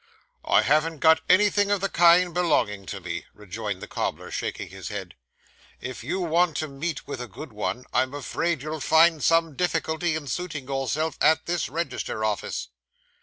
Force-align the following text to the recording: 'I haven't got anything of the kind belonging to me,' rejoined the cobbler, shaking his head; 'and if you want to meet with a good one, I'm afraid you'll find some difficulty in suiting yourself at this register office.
'I 0.43 0.63
haven't 0.63 0.97
got 0.97 1.21
anything 1.29 1.69
of 1.69 1.79
the 1.79 1.87
kind 1.87 2.33
belonging 2.33 2.87
to 2.87 2.99
me,' 2.99 3.25
rejoined 3.35 3.83
the 3.83 3.87
cobbler, 3.87 4.31
shaking 4.31 4.69
his 4.69 4.87
head; 4.87 5.13
'and 5.79 5.91
if 5.91 6.03
you 6.03 6.19
want 6.19 6.57
to 6.57 6.67
meet 6.67 7.05
with 7.07 7.21
a 7.21 7.27
good 7.27 7.53
one, 7.53 7.85
I'm 7.93 8.15
afraid 8.15 8.63
you'll 8.63 8.79
find 8.79 9.23
some 9.23 9.55
difficulty 9.55 10.15
in 10.15 10.25
suiting 10.25 10.65
yourself 10.67 11.19
at 11.21 11.45
this 11.45 11.69
register 11.69 12.25
office. 12.25 12.69